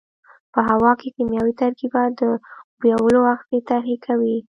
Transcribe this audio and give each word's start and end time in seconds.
په 0.53 0.59
هوا 0.69 0.91
کې 0.99 1.09
کیمیاوي 1.15 1.53
ترکیبات 1.61 2.11
د 2.21 2.23
بویولو 2.79 3.21
آخذې 3.33 3.59
تحریکوي. 3.71 4.37